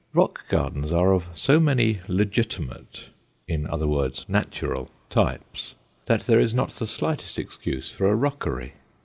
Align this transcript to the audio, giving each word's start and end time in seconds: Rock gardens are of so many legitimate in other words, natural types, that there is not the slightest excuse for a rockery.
Rock 0.15 0.45
gardens 0.49 0.91
are 0.91 1.13
of 1.13 1.27
so 1.35 1.59
many 1.59 1.99
legitimate 2.07 3.09
in 3.47 3.67
other 3.67 3.85
words, 3.87 4.25
natural 4.27 4.89
types, 5.11 5.75
that 6.07 6.21
there 6.21 6.39
is 6.39 6.55
not 6.55 6.71
the 6.71 6.87
slightest 6.87 7.37
excuse 7.37 7.91
for 7.91 8.07
a 8.09 8.15
rockery. 8.15 8.73